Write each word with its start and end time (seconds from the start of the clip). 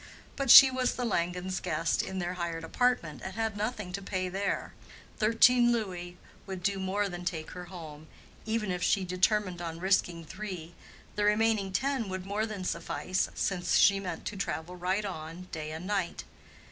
But 0.35 0.49
she 0.49 0.71
was 0.71 0.95
the 0.95 1.05
Langens' 1.05 1.59
guest 1.61 2.01
in 2.01 2.17
their 2.17 2.33
hired 2.33 2.63
apartment, 2.63 3.21
and 3.23 3.35
had 3.35 3.55
nothing 3.55 3.93
to 3.93 4.01
pay 4.01 4.29
there: 4.29 4.73
thirteen 5.19 5.71
louis 5.71 6.17
would 6.47 6.63
do 6.63 6.79
more 6.79 7.07
than 7.07 7.23
take 7.23 7.51
her 7.51 7.65
home; 7.65 8.07
even 8.43 8.71
if 8.71 8.81
she 8.81 9.05
determined 9.05 9.61
on 9.61 9.79
risking 9.79 10.25
three, 10.25 10.73
the 11.15 11.23
remaining 11.23 11.71
ten 11.71 12.09
would 12.09 12.25
more 12.25 12.47
than 12.47 12.63
suffice, 12.63 13.29
since 13.35 13.77
she 13.77 13.99
meant 13.99 14.25
to 14.25 14.35
travel 14.35 14.75
right 14.75 15.05
on, 15.05 15.49
day 15.51 15.69
and 15.71 15.85
night. 15.85 16.23